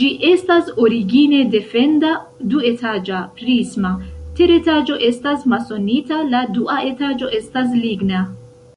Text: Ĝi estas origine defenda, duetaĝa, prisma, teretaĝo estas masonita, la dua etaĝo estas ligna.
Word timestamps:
Ĝi 0.00 0.08
estas 0.26 0.68
origine 0.82 1.40
defenda, 1.54 2.12
duetaĝa, 2.54 3.24
prisma, 3.40 3.92
teretaĝo 4.42 5.02
estas 5.12 5.52
masonita, 5.56 6.24
la 6.36 6.48
dua 6.60 6.82
etaĝo 6.94 7.36
estas 7.44 7.80
ligna. 7.86 8.28